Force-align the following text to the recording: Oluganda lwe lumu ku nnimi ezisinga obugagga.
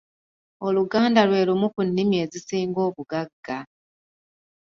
Oluganda 0.65 1.21
lwe 1.29 1.41
lumu 1.47 1.67
ku 1.73 1.81
nnimi 1.87 2.15
ezisinga 2.23 2.79
obugagga. 2.87 3.57